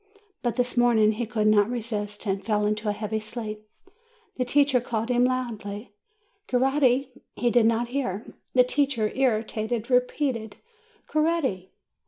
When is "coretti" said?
11.05-11.69